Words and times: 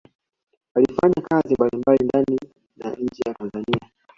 Alifanya 0.75 1.21
kazi 1.29 1.53
mbalimbali 1.53 2.05
ndani 2.05 2.39
na 2.77 2.91
nje 2.91 3.21
ya 3.25 3.33
Tanzania 3.33 3.91